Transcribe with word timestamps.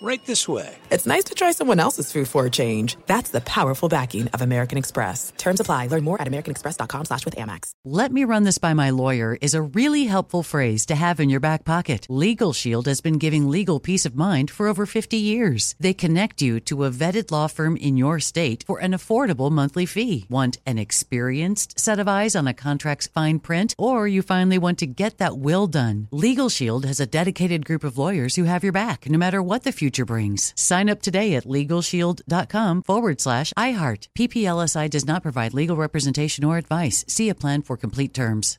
right 0.00 0.24
this 0.24 0.46
way. 0.46 0.74
It's 0.90 1.06
nice 1.06 1.24
to 1.24 1.34
try 1.34 1.50
someone 1.52 1.80
else's 1.80 2.12
food 2.12 2.28
for 2.28 2.46
a 2.46 2.50
change. 2.50 2.96
That's 3.06 3.30
the 3.30 3.40
powerful 3.40 3.88
backing 3.88 4.28
of 4.28 4.40
American 4.40 4.78
Express. 4.78 5.32
Terms 5.36 5.58
apply. 5.58 5.88
Learn 5.88 6.04
more 6.04 6.20
at 6.22 6.28
americanexpress.com 6.28 7.06
slash 7.06 7.24
with 7.24 7.34
Amex. 7.34 7.72
Let 7.84 8.12
me 8.12 8.24
run 8.24 8.44
this 8.44 8.58
by 8.58 8.74
my 8.74 8.90
lawyer 8.90 9.36
is 9.40 9.54
a 9.54 9.62
really 9.62 10.04
helpful 10.04 10.44
phrase 10.44 10.86
to 10.86 10.94
have 10.94 11.18
in 11.18 11.30
your 11.30 11.40
back 11.40 11.64
pocket. 11.64 12.06
Legal 12.08 12.52
Shield 12.52 12.86
has 12.86 13.00
been 13.00 13.18
giving 13.18 13.50
legal 13.50 13.80
peace 13.80 14.06
of 14.06 14.14
mind 14.14 14.50
for 14.50 14.68
over 14.68 14.86
50 14.86 15.16
years. 15.16 15.74
They 15.80 15.94
connect 15.94 16.40
you 16.40 16.60
to 16.60 16.84
a 16.84 16.90
vetted 16.90 17.32
law 17.32 17.48
firm 17.48 17.76
in 17.76 17.96
your 17.96 18.20
state 18.20 18.62
for 18.66 18.78
an 18.78 18.92
affordable 18.92 19.50
monthly 19.50 19.84
fee. 19.86 20.26
Want 20.30 20.58
an 20.64 20.78
experienced 20.78 21.78
set 21.78 21.98
of 21.98 22.06
eyes 22.06 22.36
on 22.36 22.46
a 22.46 22.54
contract's 22.54 23.08
fine 23.08 23.40
print? 23.40 23.74
Or 23.76 24.06
you 24.06 24.22
finally 24.22 24.58
want 24.58 24.78
to 24.78 24.86
get 24.86 25.18
that 25.18 25.38
will 25.38 25.66
done? 25.66 26.06
Legal 26.12 26.48
Shield 26.48 26.84
has 26.84 27.00
a 27.00 27.06
dedicated 27.06 27.64
group 27.64 27.82
of 27.82 27.98
lawyers 27.98 28.36
who 28.36 28.44
have 28.44 28.62
your 28.62 28.72
back 28.72 29.08
no 29.10 29.18
matter 29.18 29.42
what 29.42 29.64
the 29.64 29.72
future 29.72 29.87
future 29.88 30.04
brings. 30.04 30.52
Sign 30.54 30.90
up 30.90 31.00
today 31.00 31.34
at 31.36 31.46
LegalShield.com 31.46 32.82
forward 32.82 33.20
slash 33.20 33.54
iHeart. 33.56 34.08
PPLSI 34.18 34.90
does 34.90 35.06
not 35.06 35.22
provide 35.22 35.54
legal 35.54 35.76
representation 35.76 36.44
or 36.44 36.58
advice. 36.58 37.04
See 37.08 37.30
a 37.30 37.34
plan 37.34 37.62
for 37.62 37.78
complete 37.78 38.12
terms. 38.12 38.58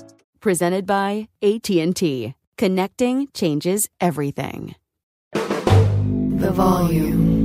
presented 0.41 0.85
by 0.85 1.29
AT&T. 1.41 2.33
Connecting 2.57 3.27
changes 3.33 3.87
everything. 3.99 4.75
The 5.33 6.51
volume. 6.51 7.40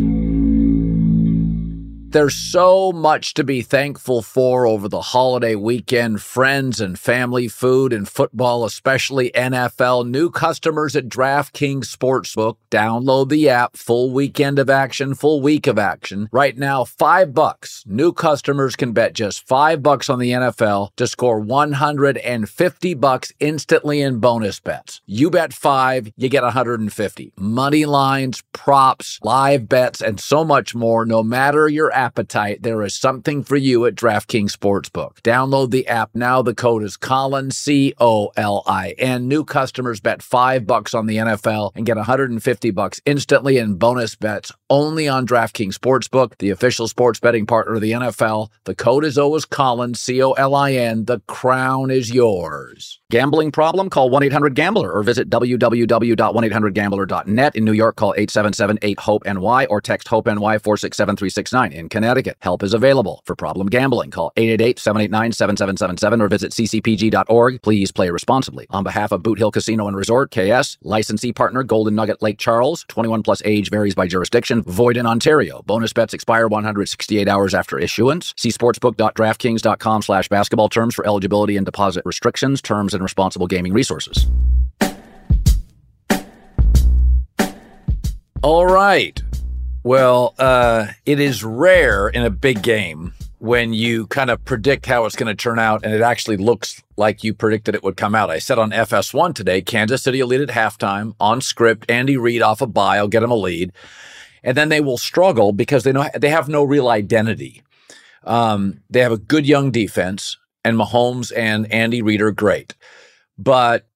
There's 2.17 2.35
so 2.35 2.93
much 2.93 3.35
to 3.35 3.45
be 3.45 3.61
thankful 3.61 4.23
for 4.23 4.67
over 4.67 4.89
the 4.89 5.03
holiday 5.03 5.55
weekend. 5.55 6.23
Friends 6.23 6.81
and 6.81 6.99
family, 6.99 7.47
food 7.47 7.93
and 7.93 8.09
football, 8.09 8.65
especially 8.65 9.31
NFL. 9.33 10.09
New 10.09 10.31
customers 10.31 10.97
at 10.97 11.11
DraftKings 11.11 11.95
Sportsbook. 11.95 12.57
Download 12.71 13.29
the 13.29 13.51
app. 13.51 13.77
Full 13.77 14.15
weekend 14.15 14.59
of 14.59 14.71
action, 14.71 15.13
full 15.13 15.43
week 15.43 15.67
of 15.67 15.79
action. 15.79 16.31
Right 16.33 16.57
now, 16.57 16.85
five 16.85 17.35
bucks. 17.35 17.85
New 17.87 18.15
customers 18.15 18.77
can 18.77 18.93
bet 18.93 19.13
just 19.13 19.47
five 19.47 19.83
bucks 19.83 20.09
on 20.09 20.19
the 20.19 20.31
NFL 20.31 20.97
to 20.97 21.07
score 21.07 21.39
150 21.39 22.95
bucks 22.95 23.33
instantly 23.41 24.01
in 24.01 24.21
bonus 24.21 24.59
bets. 24.59 25.03
You 25.05 25.29
bet 25.29 25.53
five, 25.53 26.11
you 26.17 26.31
get 26.31 26.45
150. 26.45 27.35
Money 27.37 27.85
lines, 27.85 28.43
props, 28.55 29.19
live 29.23 29.69
bets, 29.69 30.01
and 30.01 30.19
so 30.19 30.47
much 30.47 30.75
more, 30.75 31.05
no 31.05 31.23
matter 31.23 31.69
your 31.69 31.93
app 31.93 32.06
appetite, 32.07 32.63
there 32.63 32.83
is 32.83 32.95
something 32.95 33.43
for 33.43 33.57
you 33.57 33.85
at 33.85 33.97
DraftKings 33.97 34.53
Sportsbook. 34.53 35.21
Download 35.23 35.73
the 35.73 35.89
app 35.89 36.11
now. 36.15 36.41
The 36.41 36.55
code 36.55 36.85
is 36.85 36.97
Colin, 36.97 37.51
C 37.51 37.95
O 37.99 38.31
L 38.37 38.63
I 38.65 38.95
N. 38.97 39.27
New 39.27 39.45
customers 39.45 40.01
bet 40.01 40.23
five 40.23 40.69
bucks 40.69 40.95
on 40.95 41.07
the 41.07 41.17
NFL 41.17 41.73
and 41.75 41.85
get 41.85 41.97
150 41.97 42.71
bucks 42.71 43.01
instantly 43.05 43.59
in 43.59 43.75
bonus 43.75 44.15
bets 44.15 44.53
only 44.71 45.09
on 45.09 45.27
DraftKings 45.27 45.75
Sportsbook, 45.75 46.39
the 46.39 46.51
official 46.51 46.87
sports 46.87 47.19
betting 47.19 47.45
partner 47.45 47.75
of 47.75 47.81
the 47.81 47.91
NFL. 47.91 48.51
The 48.65 48.77
code 48.77 49.05
is 49.05 49.19
always 49.19 49.45
Colin, 49.45 49.95
C 49.95 50.23
O 50.23 50.31
L 50.33 50.55
I 50.55 50.75
N. 50.75 51.07
The 51.07 51.19
crown 51.27 51.91
is 51.91 52.13
yours. 52.13 53.01
Gambling 53.11 53.51
problem? 53.51 53.91
Call 53.91 54.11
1 54.11 54.23
800 54.25 54.55
Gambler 54.55 54.93
or 54.93 55.03
visit 55.03 55.29
www.1800Gambler.net. 55.31 57.57
In 57.57 57.65
New 57.65 57.73
York, 57.73 57.97
call 57.97 58.15
877 58.17 58.79
8 58.83 59.01
HOPE 59.01 59.25
NY 59.27 59.67
or 59.67 59.81
text 59.81 60.07
HOPE 60.09 60.27
NY 60.27 60.59
467 60.59 61.17
369. 61.17 61.73
In 61.73 61.89
Connecticut. 61.97 62.37
Help 62.41 62.63
is 62.63 62.75
available. 62.75 63.23
For 63.25 63.35
problem 63.35 63.69
gambling, 63.69 64.11
call 64.11 64.31
888-789-7777 64.37 66.21
or 66.21 66.29
visit 66.29 66.53
ccpg.org. 66.53 67.63
Please 67.63 67.91
play 67.91 68.11
responsibly. 68.11 68.67
On 68.69 68.85
behalf 68.85 69.13
of 69.13 69.23
Boot 69.23 69.39
Hill 69.39 69.51
Casino 69.51 69.89
and 69.89 69.97
Resort, 69.97 70.31
KS, 70.31 70.77
licensee 70.83 71.33
partner 71.33 71.63
Golden 71.63 71.95
Nugget 71.95 72.21
Lake 72.21 72.37
Charles, 72.37 72.85
21 72.89 73.23
plus 73.23 73.41
age 73.47 73.71
varies 73.71 73.95
by 73.95 74.07
jurisdiction, 74.07 74.61
void 74.65 74.99
in 74.99 75.07
Ontario. 75.07 75.63
Bonus 75.65 75.95
bets 75.95 76.13
expire 76.13 76.49
168 76.49 77.29
hours 77.29 77.55
after 77.55 77.79
issuance. 77.79 78.35
See 78.37 78.51
sportsbook.draftkings.com 78.51 80.03
slash 80.03 80.29
basketball 80.29 80.69
terms 80.69 80.95
for 80.95 81.07
eligibility 81.07 81.57
and 81.57 81.65
deposit 81.65 82.03
restrictions, 82.05 82.61
terms, 82.61 82.93
and 82.93 83.03
responsible 83.03 83.47
gaming 83.47 83.73
resources. 83.73 84.27
All 88.43 88.67
right. 88.67 89.23
Well, 89.87 90.35
uh, 90.41 90.89
it 91.05 91.21
is 91.21 91.45
rare 91.45 92.09
in 92.09 92.25
a 92.25 92.29
big 92.29 92.61
game 92.61 93.13
when 93.39 93.73
you 93.73 94.09
kind 94.09 94.31
of 94.31 94.45
predict 94.45 94.87
how 94.87 95.05
it's 95.05 95.15
going 95.15 95.29
to 95.29 95.41
turn 95.41 95.61
out 95.61 95.85
and 95.85 95.95
it 95.95 96.01
actually 96.01 96.39
looks 96.39 96.83
like 96.97 97.23
you 97.23 97.33
predicted 97.33 97.77
it 97.77 97.85
would 97.85 97.97
come 97.97 98.13
out. 98.13 98.29
I 98.29 98.41
said 98.41 98.59
on 98.59 98.73
FS1 98.73 99.33
today, 99.37 99.63
Kansas 99.63 100.03
City 100.03 100.21
will 100.21 100.27
lead 100.27 100.41
at 100.41 100.49
halftime 100.49 101.15
on 101.21 101.41
script. 101.41 101.89
Andy 101.89 102.17
Reid 102.17 102.43
off 102.43 102.61
a 102.61 102.67
bye, 102.67 102.97
I'll 102.97 103.07
get 103.07 103.23
him 103.23 103.31
a 103.31 103.37
lead. 103.37 103.73
And 104.43 104.57
then 104.57 104.71
they 104.71 104.81
will 104.81 104.99
struggle 104.99 105.53
because 105.53 105.85
they 105.85 105.93
know 105.93 106.09
they 106.17 106.31
have 106.31 106.49
no 106.49 106.65
real 106.65 106.89
identity. 106.89 107.63
Um, 108.25 108.81
they 108.91 109.03
have 109.03 109.13
a 109.13 109.17
good 109.17 109.47
young 109.47 109.71
defense, 109.71 110.37
and 110.65 110.77
Mahomes 110.77 111.31
and 111.37 111.73
Andy 111.73 112.03
Reid 112.03 112.23
are 112.23 112.33
great. 112.33 112.75
But 113.39 113.87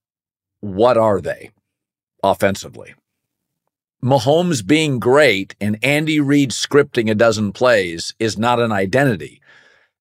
what 0.60 0.96
are 0.96 1.20
they 1.20 1.50
offensively? 2.22 2.94
Mahomes 4.02 4.66
being 4.66 4.98
great 4.98 5.54
and 5.60 5.78
Andy 5.82 6.20
Reid 6.20 6.50
scripting 6.52 7.10
a 7.10 7.14
dozen 7.14 7.52
plays 7.52 8.14
is 8.18 8.38
not 8.38 8.58
an 8.58 8.72
identity. 8.72 9.42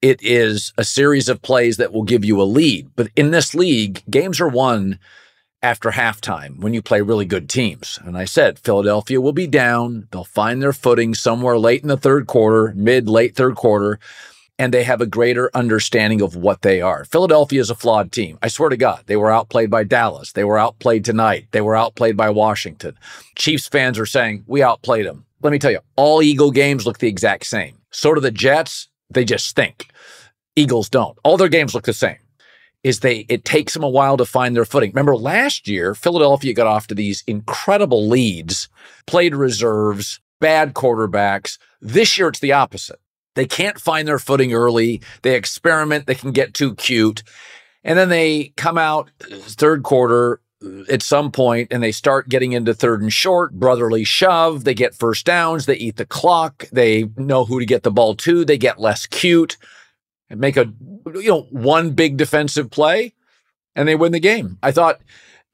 It 0.00 0.22
is 0.22 0.72
a 0.78 0.84
series 0.84 1.28
of 1.28 1.42
plays 1.42 1.76
that 1.76 1.92
will 1.92 2.04
give 2.04 2.24
you 2.24 2.40
a 2.40 2.44
lead. 2.44 2.90
But 2.96 3.10
in 3.14 3.30
this 3.30 3.54
league, 3.54 4.02
games 4.08 4.40
are 4.40 4.48
won 4.48 4.98
after 5.62 5.90
halftime 5.90 6.60
when 6.60 6.72
you 6.72 6.80
play 6.80 7.02
really 7.02 7.26
good 7.26 7.50
teams. 7.50 7.98
And 8.02 8.16
I 8.16 8.24
said 8.24 8.58
Philadelphia 8.58 9.20
will 9.20 9.34
be 9.34 9.46
down. 9.46 10.08
They'll 10.10 10.24
find 10.24 10.62
their 10.62 10.72
footing 10.72 11.14
somewhere 11.14 11.58
late 11.58 11.82
in 11.82 11.88
the 11.88 11.98
third 11.98 12.26
quarter, 12.26 12.72
mid, 12.74 13.06
late 13.06 13.36
third 13.36 13.56
quarter 13.56 13.98
and 14.60 14.74
they 14.74 14.82
have 14.82 15.00
a 15.00 15.06
greater 15.06 15.50
understanding 15.54 16.20
of 16.20 16.36
what 16.36 16.60
they 16.60 16.82
are. 16.82 17.06
Philadelphia 17.06 17.62
is 17.62 17.70
a 17.70 17.74
flawed 17.74 18.12
team. 18.12 18.38
I 18.42 18.48
swear 18.48 18.68
to 18.68 18.76
God, 18.76 19.04
they 19.06 19.16
were 19.16 19.30
outplayed 19.30 19.70
by 19.70 19.84
Dallas. 19.84 20.32
They 20.32 20.44
were 20.44 20.58
outplayed 20.58 21.02
tonight. 21.02 21.46
They 21.52 21.62
were 21.62 21.74
outplayed 21.74 22.14
by 22.14 22.28
Washington. 22.28 22.94
Chiefs 23.36 23.68
fans 23.68 23.98
are 23.98 24.04
saying, 24.04 24.44
we 24.46 24.62
outplayed 24.62 25.06
them. 25.06 25.24
Let 25.40 25.52
me 25.52 25.58
tell 25.58 25.70
you, 25.70 25.78
all 25.96 26.22
Eagle 26.22 26.50
games 26.50 26.84
look 26.84 26.98
the 26.98 27.08
exact 27.08 27.46
same. 27.46 27.78
So 27.90 28.12
do 28.12 28.20
the 28.20 28.30
Jets. 28.30 28.90
They 29.08 29.24
just 29.24 29.56
think. 29.56 29.88
Eagles 30.54 30.90
don't. 30.90 31.16
All 31.24 31.38
their 31.38 31.48
games 31.48 31.74
look 31.74 31.84
the 31.84 31.94
same. 31.94 32.18
Is 32.82 33.00
they 33.00 33.24
it 33.30 33.46
takes 33.46 33.72
them 33.72 33.82
a 33.82 33.88
while 33.88 34.18
to 34.18 34.26
find 34.26 34.54
their 34.54 34.66
footing. 34.66 34.90
Remember 34.90 35.16
last 35.16 35.68
year, 35.68 35.94
Philadelphia 35.94 36.52
got 36.52 36.66
off 36.66 36.86
to 36.88 36.94
these 36.94 37.24
incredible 37.26 38.06
leads, 38.06 38.68
played 39.06 39.34
reserves, 39.34 40.20
bad 40.38 40.74
quarterbacks. 40.74 41.58
This 41.80 42.18
year 42.18 42.28
it's 42.28 42.40
the 42.40 42.52
opposite. 42.52 43.00
They 43.34 43.46
can't 43.46 43.80
find 43.80 44.06
their 44.06 44.18
footing 44.18 44.52
early. 44.52 45.00
They 45.22 45.34
experiment. 45.34 46.06
They 46.06 46.14
can 46.14 46.32
get 46.32 46.54
too 46.54 46.74
cute. 46.74 47.22
And 47.84 47.98
then 47.98 48.08
they 48.08 48.52
come 48.56 48.76
out 48.76 49.10
uh, 49.22 49.36
third 49.36 49.82
quarter 49.82 50.40
uh, 50.64 50.82
at 50.90 51.02
some 51.02 51.30
point 51.30 51.68
and 51.70 51.82
they 51.82 51.92
start 51.92 52.28
getting 52.28 52.52
into 52.52 52.74
third 52.74 53.00
and 53.02 53.12
short, 53.12 53.52
brotherly 53.52 54.04
shove. 54.04 54.64
They 54.64 54.74
get 54.74 54.94
first 54.94 55.24
downs. 55.24 55.66
They 55.66 55.76
eat 55.76 55.96
the 55.96 56.06
clock. 56.06 56.68
They 56.72 57.04
know 57.16 57.44
who 57.44 57.60
to 57.60 57.66
get 57.66 57.82
the 57.82 57.90
ball 57.90 58.14
to. 58.16 58.44
They 58.44 58.58
get 58.58 58.80
less 58.80 59.06
cute 59.06 59.56
and 60.28 60.40
make 60.40 60.56
a, 60.56 60.72
you 61.06 61.28
know, 61.28 61.46
one 61.50 61.92
big 61.92 62.16
defensive 62.16 62.70
play 62.70 63.14
and 63.74 63.88
they 63.88 63.96
win 63.96 64.12
the 64.12 64.20
game. 64.20 64.58
I 64.62 64.72
thought 64.72 65.00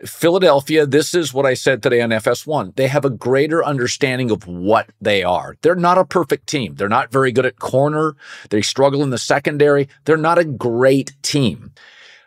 Philadelphia, 0.05 0.85
this 0.85 1.15
is 1.15 1.33
what 1.33 1.47
I 1.47 1.55
said 1.55 1.83
today 1.83 2.03
on 2.03 2.11
FS1. 2.11 2.77
They 2.77 2.89
have 2.89 3.05
a 3.05 3.11
greater 3.11 3.65
understanding 3.65 4.31
of 4.31 4.47
what 4.47 4.91
they 5.01 5.23
are. 5.23 5.57
They're 5.63 5.75
not 5.75 5.97
a 5.97 6.05
perfect 6.05 6.47
team. 6.47 6.75
They're 6.75 6.89
not 6.89 7.11
very 7.11 7.33
good 7.33 7.47
at 7.47 7.59
corner. 7.59 8.15
They 8.51 8.61
struggle 8.61 9.03
in 9.03 9.11
the 9.11 9.19
secondary. 9.19 9.89
They're 10.05 10.19
not 10.19 10.39
a 10.39 10.45
great 10.45 11.15
team. 11.23 11.73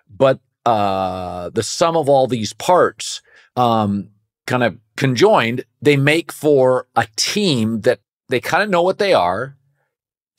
But 0.09 0.39
uh, 0.65 1.49
the 1.49 1.61
sum 1.61 1.95
of 1.95 2.09
all 2.09 2.25
these 2.25 2.53
parts 2.53 3.21
um, 3.55 4.09
kind 4.47 4.63
of 4.63 4.77
conjoined, 4.97 5.63
they 5.81 5.95
make 5.95 6.31
for 6.31 6.87
a 6.95 7.07
team 7.15 7.81
that 7.81 7.99
they 8.29 8.39
kind 8.39 8.63
of 8.63 8.69
know 8.69 8.81
what 8.81 8.97
they 8.97 9.13
are. 9.13 9.55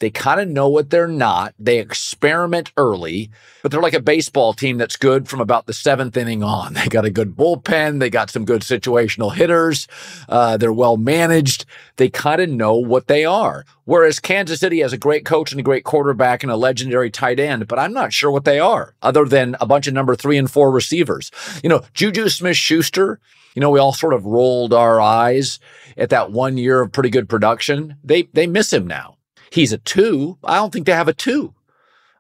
They 0.01 0.11
kind 0.11 0.41
of 0.41 0.49
know 0.49 0.69
what 0.69 0.89
they're 0.89 1.07
not. 1.07 1.55
They 1.59 1.79
experiment 1.79 2.73
early, 2.79 3.31
but 3.63 3.71
they're 3.71 3.83
like 3.83 3.95
a 3.95 4.01
baseball 4.01 4.55
team 4.55 4.79
that's 4.79 4.97
good 4.97 5.29
from 5.29 5.41
about 5.41 5.67
the 5.67 5.75
seventh 5.75 6.17
inning 6.17 6.43
on. 6.43 6.75
They 6.81 6.89
got 6.89 7.05
a 7.05 7.11
good 7.11 7.37
bullpen. 7.37 8.01
They 8.01 8.09
got 8.09 8.31
some 8.31 8.47
good 8.47 8.63
situational 8.63 9.35
hitters. 9.35 9.87
Uh, 10.31 10.57
they're 10.57 10.73
well 10.73 10.97
managed. 10.97 11.67
They 11.97 12.09
kind 12.09 12.41
of 12.41 12.49
know 12.49 12.75
what 12.75 13.07
they 13.07 13.27
are. 13.27 13.67
Whereas 13.85 14.19
Kansas 14.19 14.61
City 14.61 14.81
has 14.81 14.95
a 14.95 14.99
great 14.99 15.27
coach 15.27 15.53
and 15.53 15.61
a 15.61 15.65
great 15.65 15.85
quarterback 15.85 16.43
and 16.43 16.51
a 16.51 16.57
legendary 16.57 17.11
tight 17.11 17.39
end, 17.39 17.69
but 17.69 17.79
I'm 17.79 17.93
not 17.93 18.15
sure 18.15 18.31
what 18.31 18.47
they 18.47 18.59
are 18.59 18.95
other 19.03 19.27
than 19.27 19.57
a 19.61 19.67
bunch 19.67 19.87
of 19.87 19.93
number 19.93 20.17
three 20.17 20.39
and 20.39 20.51
four 20.51 20.71
receivers. 20.71 21.31
You 21.63 21.69
know, 21.69 21.83
Juju 21.93 22.31
Smith 22.31 22.57
Schuster, 22.57 23.21
you 23.55 23.61
know, 23.61 23.71
we 23.71 23.79
all 23.79 23.93
sort 23.93 24.15
of 24.15 24.25
rolled 24.25 24.73
our 24.73 25.03
eyes 25.03 25.59
at 25.99 26.09
that 26.09 26.33
one 26.33 26.57
year 26.57 26.81
of 26.81 26.93
pretty 26.93 27.11
good 27.11 27.29
production. 27.29 27.97
They, 28.03 28.23
they 28.33 28.47
miss 28.47 28.73
him 28.73 28.87
now. 28.87 29.19
He's 29.51 29.73
a 29.73 29.79
two. 29.79 30.39
I 30.45 30.57
don't 30.57 30.73
think 30.73 30.87
they 30.87 30.93
have 30.93 31.09
a 31.09 31.13
two. 31.13 31.55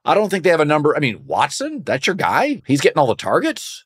I 0.04 0.14
don't 0.14 0.30
think 0.30 0.44
they 0.44 0.50
have 0.50 0.60
a 0.60 0.64
number. 0.64 0.96
I 0.96 1.00
mean, 1.00 1.24
Watson, 1.26 1.82
that's 1.84 2.06
your 2.06 2.16
guy. 2.16 2.62
He's 2.66 2.80
getting 2.80 2.98
all 2.98 3.06
the 3.06 3.14
targets. 3.14 3.84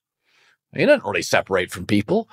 He 0.75 0.87
doesn't 0.87 1.05
really 1.05 1.23
separate 1.23 1.71
from 1.71 1.87
people. 1.87 2.29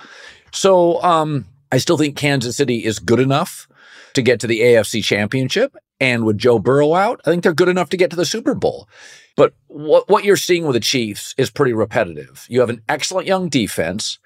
So 0.52 1.02
um, 1.04 1.46
I 1.72 1.78
still 1.78 1.98
think 1.98 2.16
Kansas 2.16 2.58
City 2.58 2.86
is 2.86 3.00
good 3.00 3.20
enough 3.20 3.68
to 4.14 4.22
get 4.22 4.40
to 4.42 4.48
the 4.48 4.62
AFC 4.62 5.04
championship. 5.04 5.76
And 6.00 6.26
with 6.26 6.38
Joe 6.38 6.60
Burrow 6.60 6.96
out, 6.96 7.22
I 7.26 7.30
think 7.30 7.44
they're 7.44 7.54
good 7.54 7.70
enough 7.70 7.90
to 7.90 7.98
get 7.98 8.10
to 8.10 8.16
the 8.16 8.26
Super 8.26 8.56
Bowl. 8.56 8.90
But 9.36 9.54
what, 9.68 10.10
what 10.10 10.24
you're 10.24 10.36
seeing 10.36 10.66
with 10.66 10.74
the 10.74 10.80
Chiefs 10.80 11.36
is 11.38 11.52
pretty 11.52 11.74
repetitive. 11.74 12.46
You 12.50 12.60
have 12.60 12.70
an 12.70 12.82
excellent 12.90 13.28
young 13.28 13.50
defense 13.50 14.20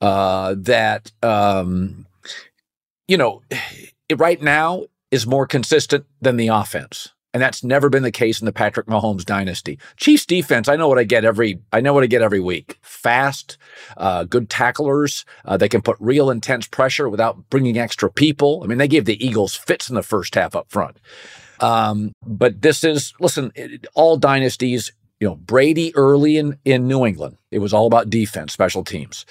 uh, 0.00 0.56
that, 0.58 1.12
um, 1.22 2.06
you 3.06 3.16
know, 3.16 3.42
right 4.16 4.42
now 4.42 4.84
is 5.10 5.26
more 5.26 5.46
consistent 5.46 6.06
than 6.20 6.36
the 6.36 6.48
offense. 6.48 7.08
And 7.32 7.40
that's 7.40 7.62
never 7.62 7.88
been 7.88 8.02
the 8.02 8.10
case 8.10 8.40
in 8.40 8.46
the 8.46 8.52
Patrick 8.52 8.88
Mahomes 8.88 9.24
dynasty. 9.24 9.78
Chiefs 9.96 10.26
defense, 10.26 10.68
I 10.68 10.74
know 10.74 10.88
what 10.88 10.98
I 10.98 11.04
get 11.04 11.24
every, 11.24 11.60
I 11.72 11.80
know 11.80 11.94
what 11.94 12.02
I 12.02 12.08
get 12.08 12.22
every 12.22 12.40
week. 12.40 12.76
Fast, 12.82 13.56
uh, 13.96 14.24
good 14.24 14.50
tacklers. 14.50 15.24
Uh, 15.44 15.56
they 15.56 15.68
can 15.68 15.80
put 15.80 15.96
real 16.00 16.28
intense 16.28 16.66
pressure 16.66 17.08
without 17.08 17.48
bringing 17.48 17.78
extra 17.78 18.10
people. 18.10 18.62
I 18.64 18.66
mean, 18.66 18.78
they 18.78 18.88
gave 18.88 19.04
the 19.04 19.24
Eagles 19.24 19.54
fits 19.54 19.88
in 19.88 19.94
the 19.94 20.02
first 20.02 20.34
half 20.34 20.56
up 20.56 20.70
front. 20.70 20.96
Um, 21.60 22.12
but 22.26 22.62
this 22.62 22.82
is, 22.82 23.14
listen, 23.20 23.52
it, 23.54 23.86
all 23.94 24.16
dynasties, 24.16 24.90
you 25.20 25.28
know, 25.28 25.36
Brady 25.36 25.94
early 25.94 26.36
in, 26.36 26.58
in 26.64 26.88
New 26.88 27.06
England, 27.06 27.36
it 27.52 27.60
was 27.60 27.72
all 27.72 27.86
about 27.86 28.10
defense, 28.10 28.52
special 28.52 28.82
teams. 28.82 29.24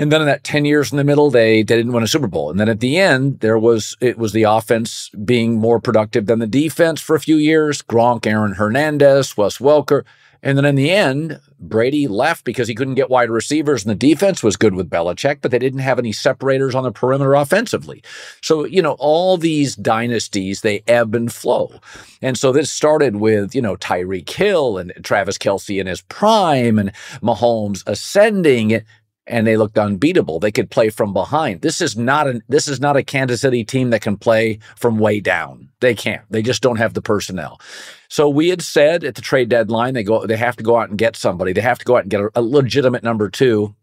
And 0.00 0.12
then 0.12 0.20
in 0.20 0.28
that 0.28 0.44
10 0.44 0.64
years 0.64 0.92
in 0.92 0.96
the 0.96 1.04
middle, 1.04 1.28
they, 1.28 1.62
they 1.62 1.76
didn't 1.76 1.92
win 1.92 2.04
a 2.04 2.08
Super 2.08 2.28
Bowl. 2.28 2.50
And 2.50 2.60
then 2.60 2.68
at 2.68 2.78
the 2.78 2.98
end, 2.98 3.40
there 3.40 3.58
was, 3.58 3.96
it 4.00 4.16
was 4.16 4.32
the 4.32 4.44
offense 4.44 5.10
being 5.24 5.56
more 5.56 5.80
productive 5.80 6.26
than 6.26 6.38
the 6.38 6.46
defense 6.46 7.00
for 7.00 7.16
a 7.16 7.20
few 7.20 7.36
years. 7.36 7.82
Gronk, 7.82 8.24
Aaron 8.24 8.54
Hernandez, 8.54 9.36
Wes 9.36 9.58
Welker. 9.58 10.04
And 10.40 10.56
then 10.56 10.64
in 10.64 10.76
the 10.76 10.90
end, 10.90 11.40
Brady 11.58 12.06
left 12.06 12.44
because 12.44 12.68
he 12.68 12.74
couldn't 12.74 12.94
get 12.94 13.10
wide 13.10 13.30
receivers 13.30 13.84
and 13.84 13.90
the 13.90 13.96
defense 13.96 14.40
was 14.42 14.56
good 14.56 14.74
with 14.74 14.88
Belichick, 14.88 15.38
but 15.40 15.50
they 15.50 15.58
didn't 15.58 15.80
have 15.80 15.98
any 15.98 16.12
separators 16.12 16.76
on 16.76 16.84
the 16.84 16.92
perimeter 16.92 17.34
offensively. 17.34 18.04
So, 18.40 18.64
you 18.64 18.80
know, 18.80 18.92
all 19.00 19.36
these 19.36 19.74
dynasties, 19.74 20.60
they 20.60 20.84
ebb 20.86 21.16
and 21.16 21.32
flow. 21.32 21.80
And 22.22 22.38
so 22.38 22.52
this 22.52 22.70
started 22.70 23.16
with, 23.16 23.54
you 23.54 23.62
know, 23.62 23.76
Tyreek 23.76 24.30
Hill 24.30 24.78
and 24.78 24.92
Travis 25.02 25.38
Kelce 25.38 25.80
in 25.80 25.88
his 25.88 26.02
prime 26.02 26.78
and 26.78 26.92
Mahomes 27.20 27.82
ascending 27.88 28.82
and 29.28 29.46
they 29.46 29.56
looked 29.56 29.78
unbeatable. 29.78 30.40
They 30.40 30.50
could 30.50 30.70
play 30.70 30.90
from 30.90 31.12
behind. 31.12 31.60
This 31.60 31.80
is 31.80 31.96
not 31.96 32.26
an 32.26 32.42
this 32.48 32.66
is 32.68 32.80
not 32.80 32.96
a 32.96 33.02
Kansas 33.02 33.40
City 33.40 33.64
team 33.64 33.90
that 33.90 34.02
can 34.02 34.16
play 34.16 34.58
from 34.76 34.98
way 34.98 35.20
down. 35.20 35.68
They 35.80 35.94
can't. 35.94 36.22
They 36.30 36.42
just 36.42 36.62
don't 36.62 36.76
have 36.76 36.94
the 36.94 37.02
personnel. 37.02 37.60
So 38.08 38.28
we 38.28 38.48
had 38.48 38.62
said 38.62 39.04
at 39.04 39.14
the 39.14 39.22
trade 39.22 39.48
deadline 39.48 39.94
they 39.94 40.02
go 40.02 40.26
they 40.26 40.36
have 40.36 40.56
to 40.56 40.64
go 40.64 40.78
out 40.78 40.88
and 40.88 40.98
get 40.98 41.16
somebody. 41.16 41.52
They 41.52 41.60
have 41.60 41.78
to 41.78 41.84
go 41.84 41.96
out 41.96 42.02
and 42.02 42.10
get 42.10 42.20
a, 42.20 42.30
a 42.34 42.42
legitimate 42.42 43.02
number 43.02 43.28
2. 43.28 43.74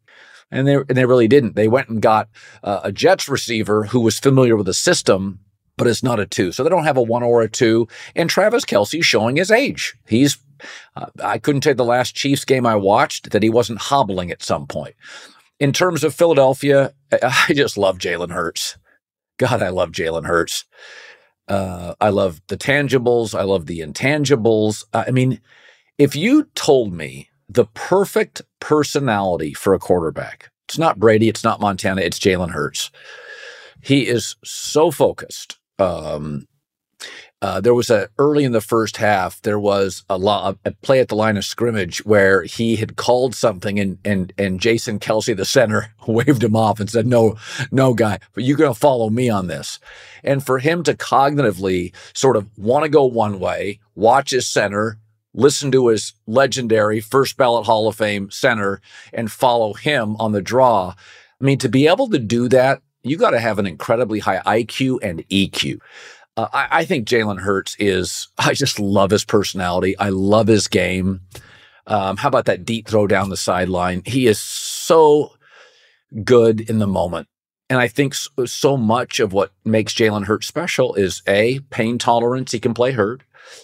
And 0.51 0.67
they 0.67 0.75
and 0.75 0.89
they 0.89 1.05
really 1.05 1.27
didn't. 1.27 1.55
They 1.55 1.67
went 1.67 1.89
and 1.89 2.01
got 2.01 2.29
uh, 2.63 2.81
a 2.83 2.91
Jets 2.91 3.29
receiver 3.29 3.85
who 3.85 3.99
was 3.99 4.19
familiar 4.19 4.55
with 4.55 4.67
the 4.67 4.73
system 4.73 5.39
but 5.77 5.87
it's 5.87 6.03
not 6.03 6.19
a 6.19 6.25
two. 6.25 6.51
So 6.51 6.63
they 6.63 6.69
don't 6.69 6.85
have 6.85 6.97
a 6.97 7.01
one 7.01 7.23
or 7.23 7.41
a 7.41 7.49
two. 7.49 7.87
And 8.15 8.29
Travis 8.29 8.65
Kelce 8.65 9.03
showing 9.03 9.35
his 9.35 9.51
age. 9.51 9.95
He's, 10.07 10.37
uh, 10.95 11.07
I 11.23 11.37
couldn't 11.37 11.65
you 11.65 11.73
the 11.73 11.83
last 11.83 12.15
Chiefs 12.15 12.45
game 12.45 12.65
I 12.65 12.75
watched 12.75 13.31
that 13.31 13.43
he 13.43 13.49
wasn't 13.49 13.79
hobbling 13.79 14.31
at 14.31 14.43
some 14.43 14.67
point. 14.67 14.95
In 15.59 15.71
terms 15.71 16.03
of 16.03 16.13
Philadelphia, 16.13 16.93
I 17.11 17.53
just 17.53 17.77
love 17.77 17.97
Jalen 17.97 18.31
Hurts. 18.31 18.77
God, 19.37 19.61
I 19.61 19.69
love 19.69 19.91
Jalen 19.91 20.25
Hurts. 20.25 20.65
Uh, 21.47 21.93
I 22.01 22.09
love 22.09 22.41
the 22.47 22.57
tangibles. 22.57 23.37
I 23.37 23.43
love 23.43 23.65
the 23.65 23.79
intangibles. 23.79 24.83
I 24.93 25.11
mean, 25.11 25.41
if 25.97 26.15
you 26.15 26.45
told 26.55 26.93
me 26.93 27.29
the 27.47 27.65
perfect 27.73 28.41
personality 28.59 29.53
for 29.53 29.73
a 29.73 29.79
quarterback, 29.79 30.49
it's 30.67 30.77
not 30.77 30.99
Brady, 30.99 31.29
it's 31.29 31.43
not 31.43 31.61
Montana, 31.61 32.01
it's 32.01 32.19
Jalen 32.19 32.51
Hurts. 32.51 32.91
He 33.81 34.07
is 34.07 34.35
so 34.43 34.89
focused. 34.89 35.59
Um, 35.77 36.47
uh, 37.41 37.61
there 37.61 37.73
was 37.73 37.89
a 37.89 38.09
early 38.17 38.43
in 38.43 38.53
the 38.53 38.61
first 38.61 38.97
half. 38.97 39.41
There 39.41 39.59
was 39.59 40.03
a, 40.09 40.17
lo- 40.17 40.57
a 40.65 40.71
play 40.71 40.99
at 40.99 41.09
the 41.09 41.15
line 41.15 41.37
of 41.37 41.45
scrimmage 41.45 42.03
where 42.05 42.43
he 42.43 42.77
had 42.77 42.95
called 42.95 43.35
something, 43.35 43.79
and 43.79 43.97
and 44.03 44.33
and 44.37 44.59
Jason 44.59 44.99
Kelce, 44.99 45.35
the 45.35 45.45
center, 45.45 45.93
waved 46.07 46.43
him 46.43 46.55
off 46.55 46.79
and 46.79 46.89
said, 46.89 47.05
"No, 47.05 47.35
no, 47.71 47.93
guy, 47.93 48.19
but 48.33 48.45
you're 48.45 48.57
going 48.57 48.73
to 48.73 48.79
follow 48.79 49.09
me 49.09 49.29
on 49.29 49.47
this." 49.47 49.79
And 50.23 50.43
for 50.43 50.59
him 50.59 50.81
to 50.83 50.95
cognitively 50.95 51.93
sort 52.13 52.35
of 52.35 52.49
want 52.57 52.83
to 52.83 52.89
go 52.89 53.05
one 53.05 53.39
way, 53.39 53.79
watch 53.93 54.31
his 54.31 54.47
center, 54.47 54.97
listen 55.35 55.71
to 55.73 55.89
his 55.89 56.13
legendary 56.25 56.99
first 56.99 57.37
ballot 57.37 57.65
Hall 57.65 57.87
of 57.87 57.95
Fame 57.95 58.31
center, 58.31 58.81
and 59.13 59.31
follow 59.31 59.73
him 59.73 60.15
on 60.15 60.31
the 60.31 60.41
draw. 60.41 60.95
I 61.39 61.43
mean, 61.43 61.59
to 61.59 61.69
be 61.69 61.87
able 61.87 62.09
to 62.09 62.17
do 62.17 62.47
that, 62.49 62.81
you 63.03 63.17
got 63.17 63.31
to 63.31 63.39
have 63.39 63.59
an 63.59 63.67
incredibly 63.67 64.19
high 64.19 64.41
IQ 64.63 64.99
and 65.03 65.27
EQ. 65.29 65.79
Uh, 66.37 66.47
I, 66.53 66.67
I, 66.71 66.85
think 66.85 67.07
Jalen 67.07 67.39
Hurts 67.39 67.75
is, 67.79 68.27
I 68.37 68.53
just 68.53 68.79
love 68.79 69.11
his 69.11 69.25
personality. 69.25 69.97
I 69.97 70.09
love 70.09 70.47
his 70.47 70.67
game. 70.67 71.21
Um, 71.87 72.17
how 72.17 72.29
about 72.29 72.45
that 72.45 72.65
deep 72.65 72.87
throw 72.87 73.07
down 73.07 73.29
the 73.29 73.37
sideline? 73.37 74.01
He 74.05 74.27
is 74.27 74.39
so 74.39 75.33
good 76.23 76.61
in 76.61 76.79
the 76.79 76.87
moment. 76.87 77.27
And 77.69 77.79
I 77.79 77.87
think 77.87 78.13
so, 78.13 78.45
so 78.45 78.77
much 78.77 79.19
of 79.19 79.33
what 79.33 79.51
makes 79.63 79.93
Jalen 79.93 80.25
Hurts 80.25 80.47
special 80.47 80.93
is 80.95 81.21
A, 81.27 81.59
pain 81.71 81.97
tolerance. 81.97 82.51
He 82.51 82.59
can 82.59 82.73
play 82.73 82.91
hurt. 82.91 83.23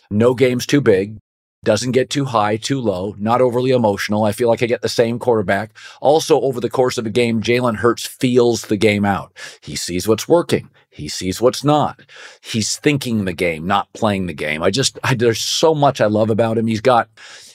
No 0.09 0.33
game's 0.33 0.65
too 0.65 0.81
big 0.81 1.17
doesn't 1.63 1.91
get 1.91 2.09
too 2.09 2.25
high, 2.25 2.57
too 2.57 2.81
low, 2.81 3.15
not 3.19 3.41
overly 3.41 3.71
emotional. 3.71 4.23
I 4.23 4.31
feel 4.31 4.49
like 4.49 4.63
I 4.63 4.65
get 4.65 4.81
the 4.81 4.89
same 4.89 5.19
quarterback. 5.19 5.77
Also, 6.01 6.41
over 6.41 6.59
the 6.59 6.69
course 6.69 6.97
of 6.97 7.05
a 7.05 7.11
game, 7.11 7.41
Jalen 7.41 7.75
Hurts 7.75 8.05
feels 8.05 8.63
the 8.63 8.77
game 8.77 9.05
out. 9.05 9.37
He 9.61 9.75
sees 9.75 10.07
what's 10.07 10.27
working. 10.27 10.69
He 10.91 11.07
sees 11.07 11.41
what's 11.41 11.63
not. 11.63 12.01
He's 12.41 12.77
thinking 12.77 13.23
the 13.23 13.33
game, 13.33 13.65
not 13.65 13.91
playing 13.93 14.27
the 14.27 14.33
game. 14.33 14.61
I 14.61 14.69
just, 14.69 14.99
I, 15.03 15.15
there's 15.15 15.41
so 15.41 15.73
much 15.73 16.01
I 16.01 16.05
love 16.05 16.29
about 16.29 16.57
him. 16.57 16.67
He's 16.67 16.81
got, 16.81 17.09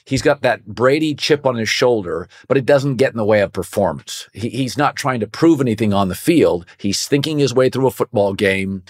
he's 0.06 0.22
got 0.22 0.40
that 0.40 0.64
Brady 0.64 1.14
chip 1.14 1.44
on 1.44 1.54
his 1.54 1.68
shoulder, 1.68 2.28
but 2.48 2.56
it 2.56 2.64
doesn't 2.64 2.96
get 2.96 3.12
in 3.12 3.18
the 3.18 3.26
way 3.26 3.42
of 3.42 3.52
performance. 3.52 4.26
He, 4.32 4.48
he's 4.48 4.78
not 4.78 4.96
trying 4.96 5.20
to 5.20 5.26
prove 5.26 5.60
anything 5.60 5.92
on 5.92 6.08
the 6.08 6.14
field. 6.14 6.64
He's 6.78 7.06
thinking 7.06 7.38
his 7.38 7.52
way 7.52 7.68
through 7.68 7.86
a 7.86 7.90
football 7.90 8.32
game. 8.32 8.82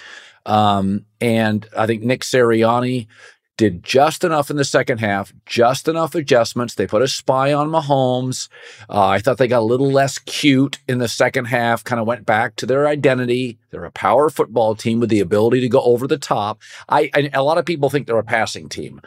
Um, 0.47 1.05
and 1.21 1.69
I 1.77 1.87
think 1.87 2.05
Nick 2.05 2.21
Sirianni 2.21 3.09
did 3.57 3.83
just 3.83 4.23
enough 4.25 4.51
in 4.51 4.57
the 4.57 4.65
second 4.65 4.99
half, 4.99 5.33
just 5.47 5.89
enough 5.89 6.15
adjustments. 6.15 6.75
They 6.75 6.87
put 6.87 7.03
a 7.03 7.09
spy 7.09 7.53
on 7.53 7.71
Mahomes. 7.71 8.49
Uh, 8.89 9.07
I 9.07 9.19
thought 9.19 9.39
they 9.39 9.49
got 9.49 9.61
a 9.61 9.65
little 9.65 9.91
less 9.91 10.19
cute 10.19 10.79
in 10.89 10.99
the 10.99 11.09
second 11.09 11.47
half, 11.47 11.83
kind 11.83 12.01
of 12.01 12.07
went 12.07 12.27
back 12.27 12.57
to 12.57 12.67
their 12.67 12.87
identity. 12.87 13.59
They're 13.71 13.85
a 13.85 13.91
power 13.91 14.29
football 14.29 14.75
team 14.75 15.01
with 15.01 15.11
the 15.11 15.21
ability 15.21 15.61
to 15.61 15.69
go 15.69 15.83
over 15.83 16.07
the 16.07 16.19
top. 16.19 16.61
I, 16.89 17.11
I 17.15 17.31
a 17.33 17.43
lot 17.43 17.59
of 17.59 17.65
people 17.65 17.91
think 17.91 18.07
they're 18.07 18.19
a 18.19 18.25
passing 18.25 18.69
team. 18.69 19.01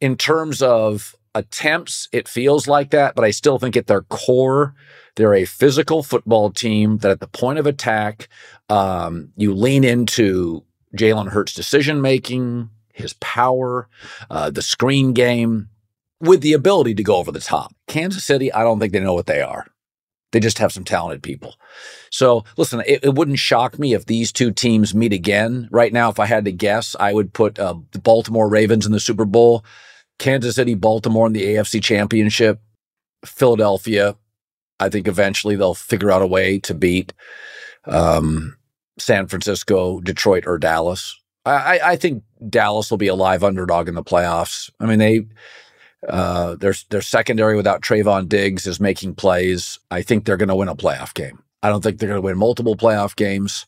In 0.00 0.16
terms 0.16 0.62
of 0.62 1.16
attempts, 1.34 2.08
it 2.12 2.28
feels 2.28 2.68
like 2.68 2.90
that, 2.90 3.14
but 3.14 3.24
I 3.24 3.30
still 3.30 3.58
think 3.58 3.76
at 3.76 3.86
their 3.86 4.02
core, 4.02 4.74
they're 5.16 5.34
a 5.34 5.44
physical 5.44 6.02
football 6.02 6.50
team 6.50 6.98
that 6.98 7.10
at 7.10 7.20
the 7.20 7.26
point 7.26 7.58
of 7.58 7.66
attack, 7.66 8.28
um, 8.68 9.32
you 9.36 9.52
lean 9.54 9.82
into 9.82 10.64
Jalen 10.96 11.30
Hurts' 11.30 11.54
decision 11.54 12.00
making, 12.00 12.70
his 12.98 13.14
power, 13.14 13.88
uh, 14.30 14.50
the 14.50 14.62
screen 14.62 15.12
game, 15.12 15.68
with 16.20 16.40
the 16.40 16.52
ability 16.52 16.94
to 16.94 17.02
go 17.02 17.16
over 17.16 17.32
the 17.32 17.40
top. 17.40 17.74
Kansas 17.86 18.24
City, 18.24 18.52
I 18.52 18.62
don't 18.62 18.80
think 18.80 18.92
they 18.92 19.00
know 19.00 19.14
what 19.14 19.26
they 19.26 19.40
are. 19.40 19.66
They 20.32 20.40
just 20.40 20.58
have 20.58 20.72
some 20.72 20.84
talented 20.84 21.22
people. 21.22 21.54
So 22.10 22.44
listen, 22.56 22.82
it, 22.86 23.02
it, 23.02 23.14
wouldn't 23.14 23.38
shock 23.38 23.78
me 23.78 23.94
if 23.94 24.04
these 24.04 24.30
two 24.30 24.50
teams 24.50 24.94
meet 24.94 25.12
again. 25.12 25.68
Right 25.70 25.92
now, 25.92 26.10
if 26.10 26.20
I 26.20 26.26
had 26.26 26.44
to 26.44 26.52
guess, 26.52 26.94
I 27.00 27.14
would 27.14 27.32
put 27.32 27.58
uh, 27.58 27.76
the 27.92 27.98
Baltimore 27.98 28.48
Ravens 28.48 28.84
in 28.84 28.92
the 28.92 29.00
Super 29.00 29.24
Bowl, 29.24 29.64
Kansas 30.18 30.56
City, 30.56 30.74
Baltimore 30.74 31.26
in 31.26 31.32
the 31.32 31.44
AFC 31.44 31.82
Championship, 31.82 32.60
Philadelphia. 33.24 34.16
I 34.78 34.90
think 34.90 35.08
eventually 35.08 35.56
they'll 35.56 35.74
figure 35.74 36.10
out 36.10 36.22
a 36.22 36.26
way 36.26 36.58
to 36.60 36.74
beat 36.74 37.14
um, 37.86 38.58
San 38.98 39.28
Francisco, 39.28 40.00
Detroit, 40.00 40.44
or 40.46 40.58
Dallas. 40.58 41.18
I, 41.46 41.80
I 41.82 41.96
think 41.96 42.22
Dallas 42.48 42.90
will 42.90 42.98
be 42.98 43.08
a 43.08 43.14
live 43.14 43.44
underdog 43.44 43.88
in 43.88 43.94
the 43.94 44.04
playoffs. 44.04 44.70
I 44.80 44.86
mean, 44.86 44.98
they 44.98 45.26
uh, 46.08 46.54
their 46.56 46.74
their 46.90 47.02
secondary 47.02 47.56
without 47.56 47.82
Trevon 47.82 48.28
Diggs 48.28 48.66
is 48.66 48.80
making 48.80 49.14
plays. 49.14 49.78
I 49.90 50.02
think 50.02 50.24
they're 50.24 50.36
going 50.36 50.48
to 50.48 50.54
win 50.54 50.68
a 50.68 50.76
playoff 50.76 51.14
game. 51.14 51.42
I 51.62 51.68
don't 51.68 51.82
think 51.82 51.98
they're 51.98 52.08
going 52.08 52.18
to 52.18 52.26
win 52.26 52.38
multiple 52.38 52.76
playoff 52.76 53.16
games, 53.16 53.66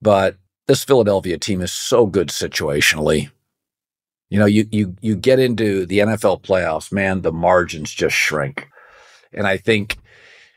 but 0.00 0.36
this 0.66 0.84
Philadelphia 0.84 1.38
team 1.38 1.60
is 1.60 1.72
so 1.72 2.06
good 2.06 2.28
situationally. 2.28 3.30
You 4.30 4.38
know, 4.38 4.46
you 4.46 4.66
you 4.70 4.96
you 5.00 5.16
get 5.16 5.38
into 5.38 5.84
the 5.84 5.98
NFL 5.98 6.42
playoffs, 6.42 6.92
man, 6.92 7.22
the 7.22 7.32
margins 7.32 7.92
just 7.92 8.16
shrink. 8.16 8.68
And 9.32 9.46
I 9.46 9.56
think 9.56 9.98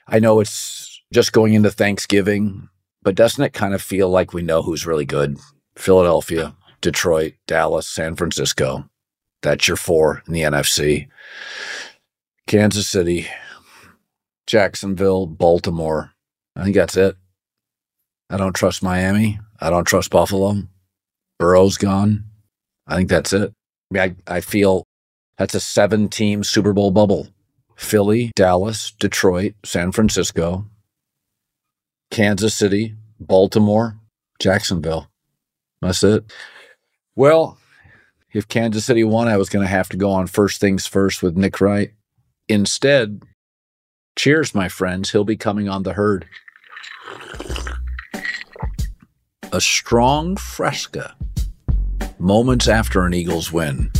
I 0.07 0.19
know 0.19 0.39
it's 0.39 1.01
just 1.11 1.33
going 1.33 1.53
into 1.53 1.71
Thanksgiving, 1.71 2.69
but 3.01 3.15
doesn't 3.15 3.43
it 3.43 3.53
kind 3.53 3.73
of 3.73 3.81
feel 3.81 4.09
like 4.09 4.33
we 4.33 4.43
know 4.43 4.61
who's 4.61 4.85
really 4.85 5.05
good? 5.05 5.37
Philadelphia, 5.75 6.55
Detroit, 6.85 7.33
Dallas, 7.47 7.87
San 7.87 8.15
Francisco. 8.15 8.87
That's 9.41 9.67
your 9.67 9.75
four 9.75 10.21
in 10.27 10.33
the 10.33 10.43
NFC. 10.43 11.07
Kansas 12.45 12.87
City, 12.87 13.25
Jacksonville, 14.45 15.25
Baltimore. 15.25 16.11
I 16.55 16.63
think 16.63 16.75
that's 16.75 16.95
it. 16.95 17.17
I 18.29 18.37
don't 18.37 18.53
trust 18.53 18.83
Miami. 18.83 19.39
I 19.59 19.71
don't 19.71 19.85
trust 19.85 20.11
Buffalo. 20.11 20.61
Burrow's 21.39 21.77
gone. 21.77 22.25
I 22.85 22.97
think 22.97 23.09
that's 23.09 23.33
it. 23.33 23.51
I 23.95 24.15
I 24.27 24.41
feel 24.41 24.83
that's 25.39 25.55
a 25.55 25.59
seven 25.59 26.07
team 26.07 26.43
Super 26.43 26.71
Bowl 26.71 26.91
bubble. 26.91 27.29
Philly, 27.75 28.31
Dallas, 28.35 28.91
Detroit, 28.99 29.55
San 29.65 29.91
Francisco, 29.91 30.67
Kansas 32.11 32.53
City, 32.53 32.93
Baltimore, 33.19 33.97
Jacksonville. 34.39 35.09
That's 35.81 36.03
it. 36.03 36.31
Well, 37.15 37.57
if 38.33 38.47
Kansas 38.47 38.83
City 38.83 39.03
won, 39.05 39.29
I 39.29 39.37
was 39.37 39.47
going 39.47 39.63
to 39.63 39.71
have 39.71 39.87
to 39.89 39.97
go 39.97 40.11
on 40.11 40.27
first 40.27 40.59
things 40.59 40.85
first 40.85 41.23
with 41.23 41.37
Nick 41.37 41.61
Wright. 41.61 41.93
Instead, 42.49 43.23
cheers, 44.17 44.53
my 44.53 44.67
friends. 44.67 45.11
He'll 45.11 45.23
be 45.23 45.37
coming 45.37 45.69
on 45.69 45.83
the 45.83 45.93
herd. 45.93 46.25
A 49.53 49.61
strong 49.61 50.35
fresca 50.35 51.15
moments 52.19 52.67
after 52.67 53.05
an 53.05 53.13
Eagles 53.13 53.53
win 53.53 53.91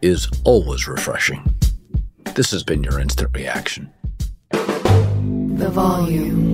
is 0.00 0.28
always 0.44 0.88
refreshing. 0.88 1.54
This 2.34 2.50
has 2.52 2.62
been 2.62 2.82
your 2.82 2.98
instant 2.98 3.30
reaction. 3.34 3.92
The 4.50 5.68
volume. 5.70 6.53